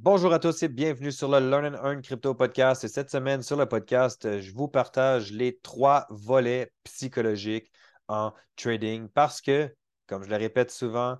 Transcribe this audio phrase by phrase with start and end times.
[0.00, 2.84] Bonjour à tous et bienvenue sur le Learn and Earn Crypto Podcast.
[2.84, 7.72] Et cette semaine, sur le podcast, je vous partage les trois volets psychologiques
[8.06, 9.74] en trading parce que,
[10.06, 11.18] comme je le répète souvent,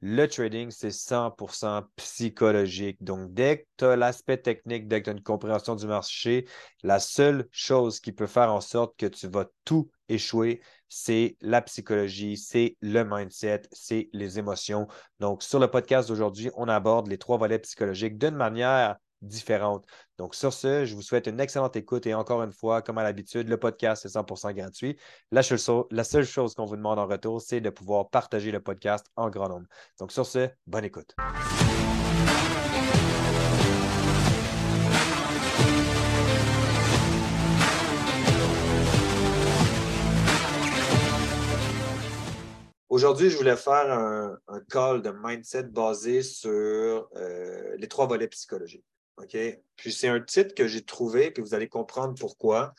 [0.00, 3.02] le trading, c'est 100% psychologique.
[3.02, 6.46] Donc, dès que tu as l'aspect technique, dès que tu as une compréhension du marché,
[6.84, 10.62] la seule chose qui peut faire en sorte que tu vas tout échouer,
[10.94, 14.86] c'est la psychologie, c'est le mindset, c'est les émotions.
[15.20, 19.86] Donc, sur le podcast d'aujourd'hui, on aborde les trois volets psychologiques d'une manière différente.
[20.18, 23.04] Donc, sur ce, je vous souhaite une excellente écoute et encore une fois, comme à
[23.04, 24.98] l'habitude, le podcast est 100% gratuit.
[25.30, 25.40] La,
[25.90, 29.30] la seule chose qu'on vous demande en retour, c'est de pouvoir partager le podcast en
[29.30, 29.66] grand nombre.
[29.98, 31.16] Donc, sur ce, bonne écoute.
[42.92, 44.38] Aujourd'hui, je voulais faire un,
[44.68, 48.84] call de mindset basé sur euh, les trois volets psychologiques.
[49.16, 49.34] OK?
[49.76, 52.74] Puis c'est un titre que j'ai trouvé, puis vous allez comprendre pourquoi,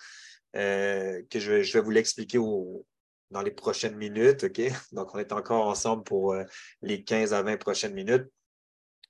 [0.56, 4.44] euh, que je vais, vous l'expliquer dans les prochaines minutes.
[4.44, 4.62] OK?
[4.92, 6.44] Donc, on est encore ensemble pour euh,
[6.84, 8.28] les 15 à 20 prochaines minutes.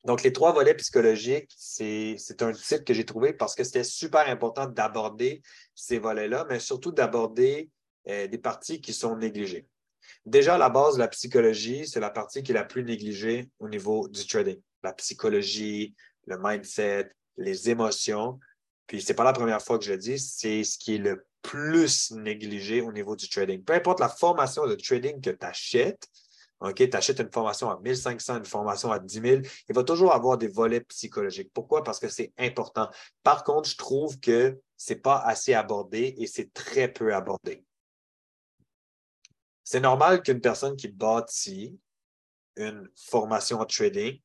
[0.06, 4.30] Donc, les trois volets psychologiques, c'est un titre que j'ai trouvé parce que c'était super
[4.30, 5.42] important d'aborder
[5.76, 7.70] ces volets-là, mais surtout d'aborder
[8.06, 9.68] des parties qui sont négligées.
[10.26, 14.08] Déjà, la base la psychologie, c'est la partie qui est la plus négligée au niveau
[14.08, 14.60] du trading.
[14.84, 18.40] La psychologie, le mindset, les émotions.
[18.88, 21.00] Puis, ce n'est pas la première fois que je le dis, c'est ce qui est
[21.00, 23.64] le plus négligé au niveau du trading.
[23.64, 26.08] Peu importe la formation de trading que tu achètes,
[26.74, 30.38] tu achètes une formation à 1500, une formation à 10 000, il va toujours avoir
[30.38, 31.52] des volets psychologiques.
[31.54, 31.84] Pourquoi?
[31.84, 32.90] Parce que c'est important.
[33.24, 37.64] Par contre, je trouve que ce n'est pas assez abordé et c'est très peu abordé.
[39.64, 41.78] C'est normal qu'une personne qui bâtit
[42.56, 44.20] une formation en trading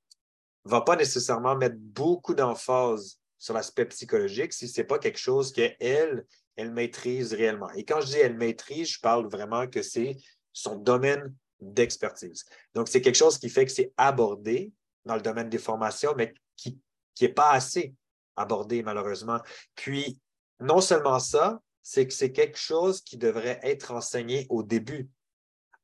[0.65, 5.53] va pas nécessairement mettre beaucoup d'emphase sur l'aspect psychologique si ce n'est pas quelque chose
[5.53, 7.71] qu'elle, elle maîtrise réellement.
[7.73, 10.17] Et quand je dis elle maîtrise, je parle vraiment que c'est
[10.53, 12.45] son domaine d'expertise.
[12.75, 14.73] Donc, c'est quelque chose qui fait que c'est abordé
[15.05, 16.79] dans le domaine des formations, mais qui
[17.21, 17.95] n'est pas assez
[18.37, 19.41] abordé, malheureusement.
[19.75, 20.21] Puis,
[20.61, 25.09] non seulement ça, c'est que c'est quelque chose qui devrait être enseigné au début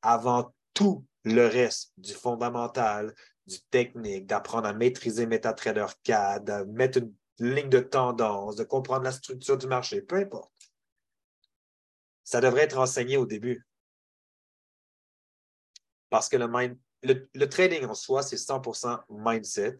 [0.05, 3.13] avant tout le reste du fondamental,
[3.47, 9.03] du technique, d'apprendre à maîtriser MetaTrader 4, de mettre une ligne de tendance, de comprendre
[9.03, 10.51] la structure du marché, peu importe.
[12.23, 13.65] Ça devrait être enseigné au début.
[16.09, 19.77] Parce que le, trading en soi, c'est 100% mindset.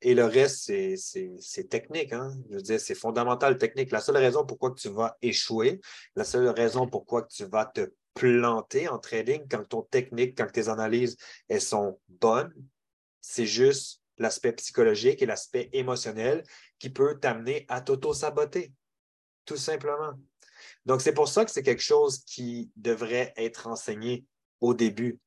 [0.00, 2.12] Et le reste, c'est technique.
[2.12, 2.32] Hein?
[2.48, 3.90] Je veux dire, c'est fondamental technique.
[3.90, 5.80] La seule raison pourquoi tu vas échouer,
[6.14, 10.68] la seule raison pourquoi tu vas te planter en trading quand ton technique, quand tes
[10.68, 11.16] analyses
[11.48, 12.52] elles sont bonnes.
[13.20, 16.42] C'est juste l'aspect psychologique et l'aspect émotionnel
[16.78, 18.72] qui peut t'amener à t'auto-saboter,
[19.44, 20.12] tout simplement.
[20.86, 24.24] Donc, c'est pour ça que c'est quelque chose qui devrait être enseigné
[24.60, 25.18] au début.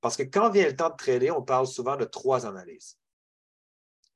[0.00, 2.98] Parce que quand vient le temps de trader, on parle souvent de trois analyses.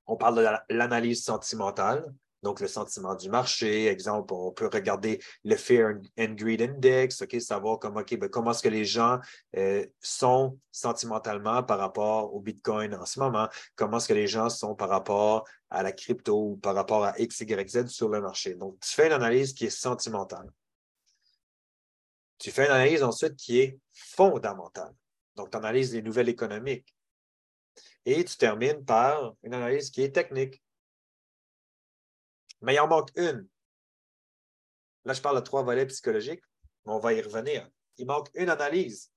[0.06, 5.54] On parle de l'analyse sentimentale, donc, le sentiment du marché, exemple, on peut regarder le
[5.54, 9.20] Fear and Greed Index, OK, savoir comment, ben, comment est-ce que les gens
[9.56, 14.48] euh, sont sentimentalement par rapport au Bitcoin en ce moment, comment est-ce que les gens
[14.48, 18.20] sont par rapport à la crypto ou par rapport à X, Y, Z sur le
[18.20, 18.54] marché.
[18.54, 20.50] Donc, tu fais une analyse qui est sentimentale.
[22.38, 24.92] Tu fais une analyse ensuite qui est fondamentale.
[25.36, 26.92] Donc, tu analyses les nouvelles économiques.
[28.04, 30.60] Et tu termines par une analyse qui est technique.
[32.62, 33.46] Mais il en manque une.
[35.04, 36.42] Là, je parle de trois volets psychologiques,
[36.86, 37.68] mais on va y revenir.
[37.98, 39.10] Il manque une analyse.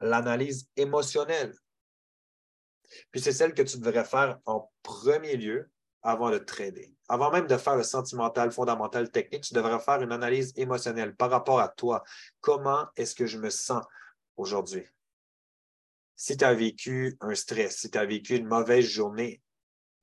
[0.00, 1.54] L'analyse émotionnelle.
[3.10, 5.70] Puis c'est celle que tu devrais faire en premier lieu
[6.02, 6.94] avant de trader.
[7.08, 11.30] Avant même de faire le sentimental, fondamental, technique, tu devrais faire une analyse émotionnelle par
[11.30, 12.04] rapport à toi.
[12.40, 13.82] Comment est-ce que je me sens
[14.36, 14.84] aujourd'hui?
[16.16, 19.42] Si tu as vécu un stress, si tu as vécu une mauvaise journée,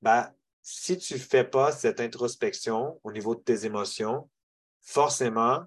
[0.02, 0.32] ben,
[0.62, 4.30] si tu ne fais pas cette introspection au niveau de tes émotions,
[4.80, 5.64] forcément,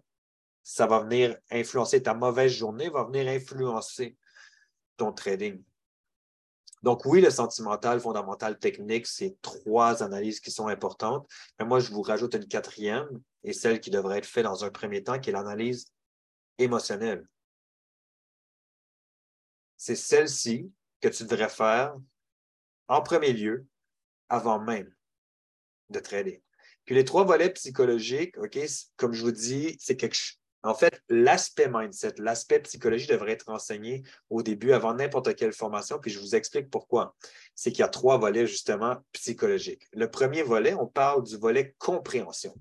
[0.64, 4.18] ça va venir influencer ta mauvaise journée, va venir influencer
[4.98, 5.62] ton trading.
[6.82, 11.28] Donc oui, le sentimental, fondamental, technique, c'est trois analyses qui sont importantes.
[11.60, 13.08] Mais moi, je vous rajoute une quatrième
[13.44, 15.92] et celle qui devrait être faite dans un premier temps, qui est l'analyse
[16.58, 17.28] émotionnelle.
[19.78, 20.72] C'est celle-ci
[21.02, 21.96] que tu devrais faire
[22.88, 23.66] en premier lieu
[24.30, 24.94] avant même
[25.90, 26.42] de trader.
[26.86, 28.58] Puis les trois volets psychologiques, OK,
[28.96, 30.18] comme je vous dis, c'est quelque
[30.64, 36.00] En fait, l'aspect mindset, l'aspect psychologie devrait être enseigné au début avant n'importe quelle formation,
[36.00, 37.16] puis je vous explique pourquoi.
[37.56, 39.88] C'est qu'il y a trois volets justement psychologiques.
[39.94, 42.56] Le premier volet, on parle du volet compréhension.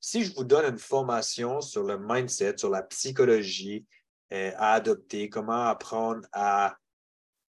[0.00, 3.86] Si je vous donne une formation sur le mindset, sur la psychologie
[4.32, 6.76] euh, à adopter, comment apprendre à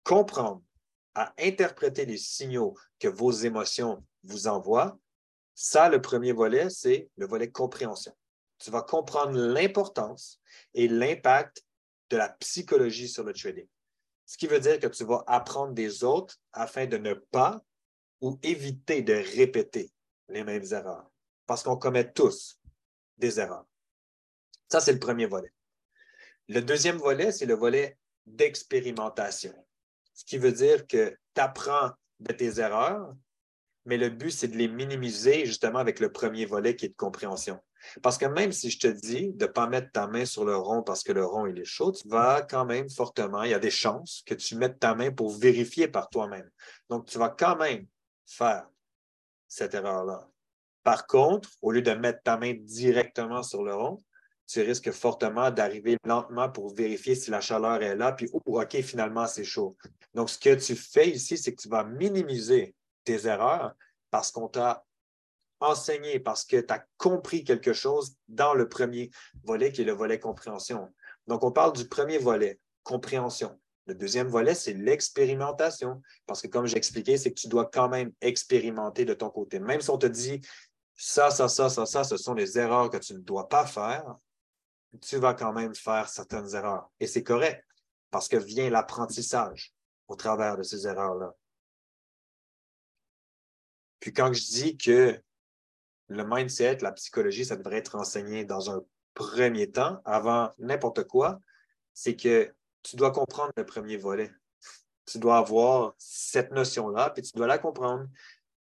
[0.02, 0.62] comprendre,
[1.14, 4.98] à interpréter les signaux que vos émotions vous envoient,
[5.54, 8.12] ça, le premier volet, c'est le volet compréhension
[8.64, 10.40] tu vas comprendre l'importance
[10.72, 11.64] et l'impact
[12.10, 13.66] de la psychologie sur le trading.
[14.24, 17.62] Ce qui veut dire que tu vas apprendre des autres afin de ne pas
[18.22, 19.92] ou éviter de répéter
[20.28, 21.10] les mêmes erreurs.
[21.46, 22.58] Parce qu'on commet tous
[23.18, 23.66] des erreurs.
[24.70, 25.52] Ça, c'est le premier volet.
[26.48, 29.54] Le deuxième volet, c'est le volet d'expérimentation.
[30.14, 31.90] Ce qui veut dire que tu apprends
[32.20, 33.14] de tes erreurs,
[33.84, 36.94] mais le but, c'est de les minimiser justement avec le premier volet qui est de
[36.94, 37.60] compréhension.
[38.02, 40.56] Parce que même si je te dis de ne pas mettre ta main sur le
[40.56, 43.54] rond parce que le rond il est chaud, tu vas quand même fortement, il y
[43.54, 46.48] a des chances que tu mettes ta main pour vérifier par toi-même.
[46.88, 47.86] Donc, tu vas quand même
[48.26, 48.66] faire
[49.48, 50.28] cette erreur-là.
[50.82, 53.98] Par contre, au lieu de mettre ta main directement sur le rond,
[54.46, 58.80] tu risques fortement d'arriver lentement pour vérifier si la chaleur est là, puis oh, OK,
[58.82, 59.76] finalement, c'est chaud.
[60.14, 62.74] Donc, ce que tu fais ici, c'est que tu vas minimiser
[63.04, 63.74] tes erreurs
[64.10, 64.84] parce qu'on t'a
[65.60, 69.10] enseigné, parce que tu as compris quelque chose dans le premier
[69.42, 70.92] volet qui est le volet compréhension.
[71.26, 73.58] Donc, on parle du premier volet, compréhension.
[73.86, 76.00] Le deuxième volet, c'est l'expérimentation.
[76.26, 79.58] Parce que comme j'ai expliqué, c'est que tu dois quand même expérimenter de ton côté.
[79.58, 80.40] Même si on te dit
[80.96, 84.16] ça, ça, ça, ça, ça, ce sont les erreurs que tu ne dois pas faire,
[85.00, 86.90] tu vas quand même faire certaines erreurs.
[87.00, 87.62] Et c'est correct
[88.10, 89.73] parce que vient l'apprentissage
[90.08, 91.34] au travers de ces erreurs-là.
[94.00, 95.20] Puis quand je dis que
[96.08, 98.84] le mindset, la psychologie, ça devrait être enseigné dans un
[99.14, 101.40] premier temps, avant n'importe quoi,
[101.94, 104.30] c'est que tu dois comprendre le premier volet.
[105.06, 108.06] Tu dois avoir cette notion-là, puis tu dois la comprendre.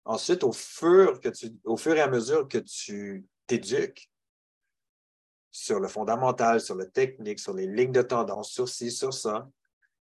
[0.04, 1.20] Ensuite, au fur,
[1.64, 4.10] au fur et à mesure que tu t'éduques
[5.50, 9.48] sur le fondamental, sur le technique, sur les lignes de tendance, sur ci, sur ça,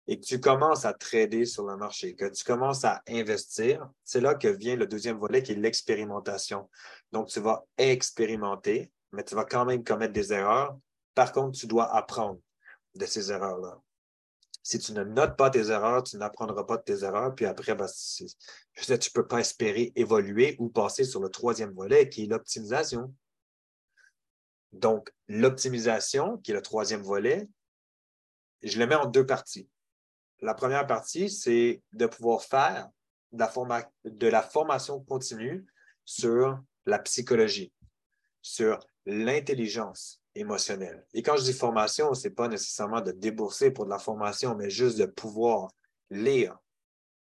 [0.07, 4.21] et que tu commences à trader sur le marché, que tu commences à investir, c'est
[4.21, 6.69] là que vient le deuxième volet qui est l'expérimentation.
[7.11, 10.77] Donc, tu vas expérimenter, mais tu vas quand même commettre des erreurs.
[11.13, 12.39] Par contre, tu dois apprendre
[12.95, 13.81] de ces erreurs-là.
[14.63, 17.33] Si tu ne notes pas tes erreurs, tu n'apprendras pas de tes erreurs.
[17.35, 22.09] Puis après, ben, tu ne peux pas espérer évoluer ou passer sur le troisième volet
[22.09, 23.13] qui est l'optimisation.
[24.71, 27.47] Donc, l'optimisation, qui est le troisième volet,
[28.61, 29.69] je le mets en deux parties.
[30.41, 32.89] La première partie, c'est de pouvoir faire
[33.31, 35.65] de la, formation continue
[36.05, 37.73] sur la psychologie,
[38.41, 41.05] sur l'intelligence émotionnelle.
[41.13, 44.55] Et quand je dis formation, ce n'est pas nécessairement de débourser pour de la formation,
[44.55, 45.71] mais juste de pouvoir
[46.09, 46.57] lire,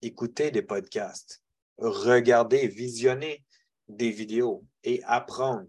[0.02, 1.42] écouter des podcasts,
[1.78, 3.44] regarder, visionner
[3.88, 5.68] des vidéos et apprendre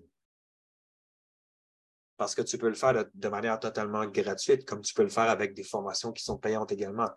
[2.17, 5.29] parce que tu peux le faire de, manière totalement gratuite, comme tu peux le faire
[5.31, 7.11] avec des formations qui sont payantes également.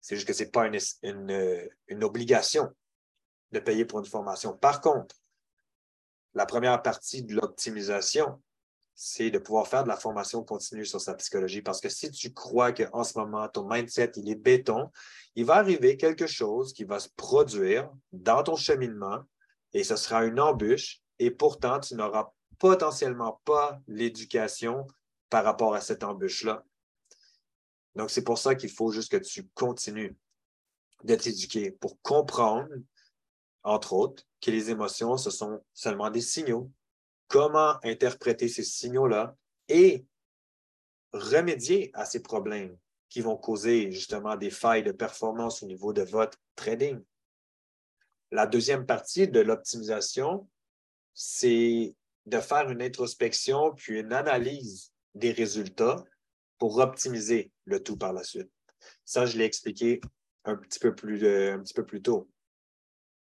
[0.00, 0.66] C'est juste que ce n'est pas
[1.02, 2.70] une, une, obligation
[3.50, 4.56] de payer pour une formation.
[4.56, 5.16] Par contre,
[6.34, 8.40] la première partie de l'optimisation,
[8.94, 11.60] c'est de pouvoir faire de la formation continue sur sa psychologie.
[11.60, 14.90] Parce que si tu crois qu'en ce moment, ton mindset, il est béton,
[15.34, 19.22] il va arriver quelque chose qui va se produire dans ton cheminement
[19.72, 24.86] et ce sera une embûche et pourtant, tu n'auras potentiellement pas l'éducation
[25.30, 26.64] par rapport à cette embûche-là.
[27.94, 30.16] Donc, c'est pour ça qu'il faut juste que tu continues
[31.04, 32.68] de t'éduquer pour comprendre,
[33.62, 36.70] entre autres, que les émotions, ce sont seulement des signaux.
[37.28, 39.34] Comment interpréter ces signaux-là
[39.68, 40.04] et
[41.12, 42.76] remédier à ces problèmes
[43.08, 47.00] qui vont causer justement des failles de performance au niveau de votre trading.
[48.30, 50.48] La deuxième partie de l'optimisation,
[51.14, 51.94] c'est
[52.26, 56.04] de faire une introspection puis une analyse des résultats
[56.58, 58.50] pour optimiser le tout par la suite.
[59.04, 60.00] Ça, je l'ai expliqué
[60.44, 62.28] un petit peu plus, euh, un petit peu plus tôt.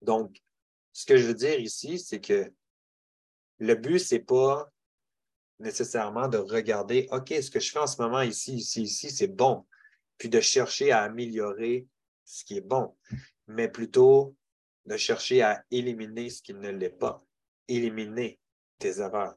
[0.01, 0.41] Donc,
[0.93, 2.51] ce que je veux dire ici, c'est que
[3.59, 4.69] le but, ce n'est pas
[5.59, 9.27] nécessairement de regarder, OK, ce que je fais en ce moment ici, ici, ici, c'est
[9.27, 9.65] bon,
[10.17, 11.87] puis de chercher à améliorer
[12.25, 12.95] ce qui est bon,
[13.47, 14.35] mais plutôt
[14.85, 17.25] de chercher à éliminer ce qui ne l'est pas,
[17.67, 18.39] éliminer
[18.89, 19.35] erreurs.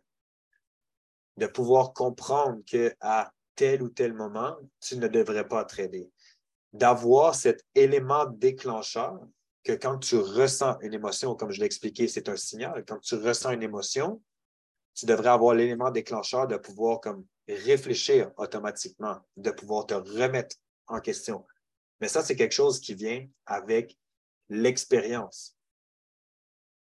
[1.37, 6.11] De pouvoir comprendre qu'à tel ou tel moment, tu ne devrais pas trader.
[6.73, 9.19] D'avoir cet élément déclencheur
[9.65, 12.85] que quand tu ressens une émotion, comme je l'ai expliqué, c'est un signal.
[12.87, 14.23] Quand tu ressens une émotion,
[14.95, 21.01] tu devrais avoir l'élément déclencheur de pouvoir comme réfléchir automatiquement, de pouvoir te remettre en
[21.01, 21.47] question.
[22.01, 23.97] Mais ça, c'est quelque chose qui vient avec
[24.49, 25.57] l'expérience.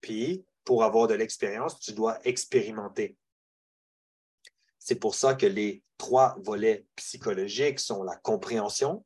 [0.01, 3.17] Puis, pour avoir de l'expérience, tu dois expérimenter.
[4.77, 9.05] C'est pour ça que les trois volets psychologiques sont la compréhension,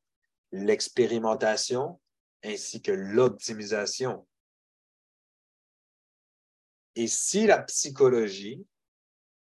[0.51, 1.99] l'expérimentation
[2.43, 4.27] ainsi que l'optimisation.
[6.95, 8.65] Et si la psychologie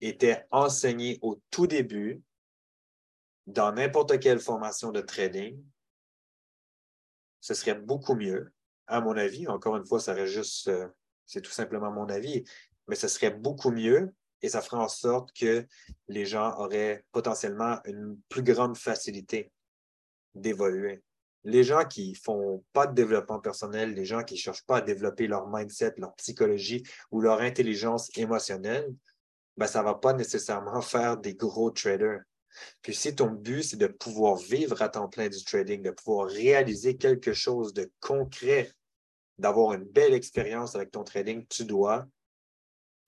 [0.01, 2.21] était enseignée au tout début
[3.47, 5.63] dans n'importe quelle formation de trading,
[7.41, 8.51] ce serait beaucoup mieux,
[8.87, 9.47] à mon avis.
[9.47, 10.87] Encore une fois, ça reste juste, euh,
[11.25, 12.43] c'est tout simplement mon avis,
[12.87, 15.65] mais ce serait beaucoup mieux et ça ferait en sorte que
[16.07, 19.51] les gens auraient potentiellement une plus grande facilité
[20.35, 21.03] d'évoluer.
[21.43, 24.77] Les gens qui ne font pas de développement personnel, les gens qui ne cherchent pas
[24.77, 28.93] à développer leur mindset, leur psychologie ou leur intelligence émotionnelle,
[29.57, 32.21] ben, ça ne va pas nécessairement faire des gros traders.
[32.81, 36.27] Puis si ton but, c'est de pouvoir vivre à temps plein du trading, de pouvoir
[36.27, 38.71] réaliser quelque chose de concret,
[39.37, 42.07] d'avoir une belle expérience avec ton trading, tu dois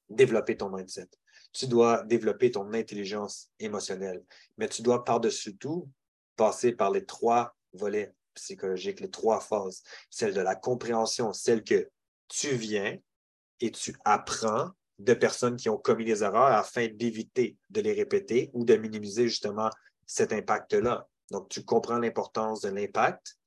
[0.10, 1.10] développer ton mindset.
[1.54, 4.24] Tu dois développer ton intelligence émotionnelle.
[4.58, 5.90] Mais tu dois par-dessus tout
[6.36, 9.84] passer par les trois volets psychologiques, les trois phases.
[10.10, 11.90] Celle de la compréhension, celle que
[12.28, 12.98] tu viens
[13.60, 18.50] et tu apprends de personnes qui ont commis des erreurs afin d'éviter de les répéter
[18.54, 19.70] ou de minimiser justement
[20.06, 21.08] cet impact-là.
[21.32, 23.38] Donc, tu comprends l'importance de l'impact,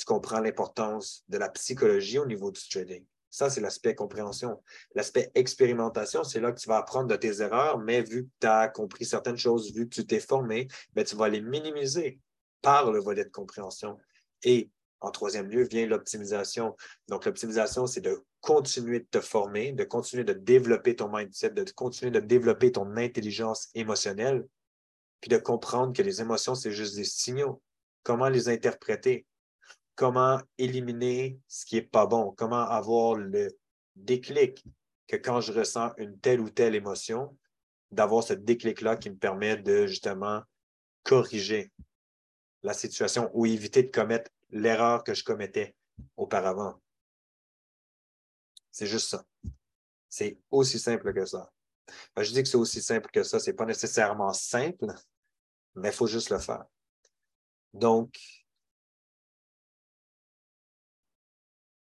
[0.00, 3.04] tu comprends l'importance de la psychologie au niveau du trading.
[3.28, 4.62] Ça, c'est l'aspect compréhension.
[4.94, 8.46] L'aspect expérimentation, c'est là que tu vas apprendre de tes erreurs, mais vu que tu
[8.46, 12.18] as compris certaines choses, vu que tu t'es formé, ben, tu vas les minimiser
[12.62, 13.98] par le volet de compréhension.
[14.42, 16.74] Et en troisième lieu vient l'optimisation.
[17.08, 21.70] Donc, l'optimisation, c'est de continuer de te former, de continuer de développer ton mindset, de
[21.70, 24.46] continuer de développer ton intelligence émotionnelle,
[25.20, 27.62] puis de comprendre que les émotions, c'est juste des signaux.
[28.02, 29.26] Comment les interpréter?
[30.00, 32.32] Comment éliminer ce qui n'est pas bon?
[32.32, 33.54] Comment avoir le
[33.94, 34.64] déclic
[35.06, 37.36] que quand je ressens une telle ou telle émotion,
[37.90, 40.40] d'avoir ce déclic-là qui me permet de justement
[41.02, 41.70] corriger
[42.62, 45.76] la situation ou éviter de commettre l'erreur que je commettais
[46.16, 46.80] auparavant.
[48.70, 49.22] C'est juste ça.
[50.08, 51.52] C'est aussi simple que ça.
[52.16, 53.38] Ben, je dis que c'est aussi simple que ça.
[53.38, 54.94] Ce n'est pas nécessairement simple,
[55.74, 56.64] mais il faut juste le faire.
[57.74, 58.39] Donc,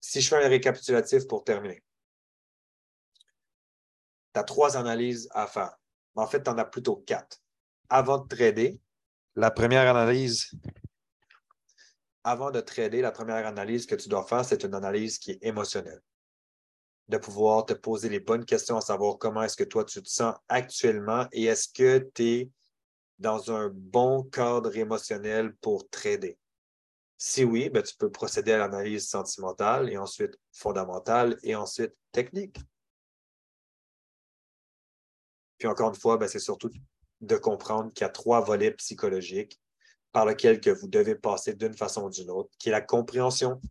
[0.03, 1.81] si je fais un récapitulatif pour terminer,
[4.33, 5.77] tu as trois analyses à faire.
[6.15, 7.37] En fait, tu en as plutôt quatre.
[7.87, 8.81] Avant de trader,
[9.35, 10.51] la première analyse,
[12.21, 15.39] avant de trader, la première analyse que tu dois faire, c'est une analyse qui est
[15.41, 16.01] émotionnelle
[17.07, 20.09] de pouvoir te poser les bonnes questions à savoir comment est-ce que toi tu te
[20.09, 22.49] sens actuellement et est-ce que tu es
[23.19, 26.37] dans un bon cadre émotionnel pour trader.
[27.25, 32.59] Si oui, ben, tu peux procéder à l'analyse sentimentale et ensuite fondamentale et ensuite technique.
[35.57, 36.69] Puis encore une fois, ben, c'est surtout
[37.21, 39.57] de comprendre qu'il y a trois volets psychologiques
[40.11, 43.61] par lesquels que vous devez passer d'une façon ou d'une autre, qui est la compréhension,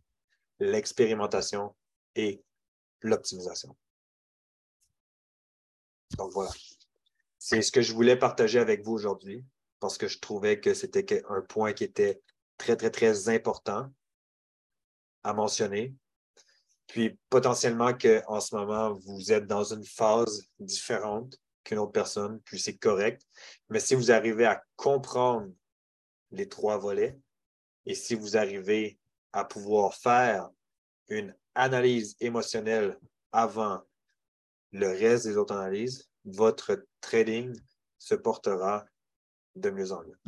[0.57, 1.75] l'expérimentation
[2.15, 2.43] et
[3.01, 3.77] l'optimisation.
[6.17, 6.49] Donc voilà.
[7.37, 9.45] C'est ce que je voulais partager avec vous aujourd'hui
[9.79, 12.19] parce que je trouvais que c'était un point qui était
[12.57, 13.91] très, très, très important
[15.23, 15.93] à mentionner.
[16.87, 22.59] Puis potentiellement qu'en ce moment, vous êtes dans une phase différente qu'une autre personne, puis
[22.59, 23.25] c'est correct.
[23.69, 25.51] Mais si vous arrivez à comprendre
[26.31, 27.17] les trois volets
[27.85, 28.99] et si vous arrivez
[29.31, 30.49] à pouvoir faire
[31.07, 32.97] une analyse émotionnelle
[33.31, 33.81] avant
[34.71, 37.55] le reste des autres analyses, votre trading
[37.97, 38.85] se portera
[39.55, 40.19] de mieux en mieux.